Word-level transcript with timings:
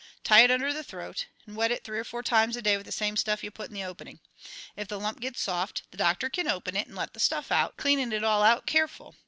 Tie 0.23 0.41
it 0.41 0.49
under 0.49 0.73
the 0.73 0.83
throat, 0.83 1.27
and 1.45 1.55
wet 1.55 1.69
it 1.69 1.83
three 1.83 1.99
or 1.99 2.03
four 2.03 2.23
times 2.23 2.55
a 2.55 2.61
day 2.63 2.75
with 2.75 2.87
the 2.87 2.91
same 2.91 3.15
stuff 3.15 3.43
ye 3.43 3.51
put 3.51 3.67
in 3.69 3.75
the 3.75 3.83
opening. 3.83 4.19
If 4.75 4.87
the 4.87 4.99
lump 4.99 5.19
gets 5.19 5.39
soft, 5.41 5.83
the 5.91 5.97
doctor 5.97 6.27
kin 6.27 6.47
open 6.47 6.75
it 6.75 6.87
'nd 6.87 6.95
let 6.97 7.13
the 7.13 7.19
stuff 7.19 7.51
out, 7.51 7.77
cleanin' 7.77 8.11
it 8.11 8.23
all 8.23 8.41
out 8.41 8.65
careful. 8.65 9.13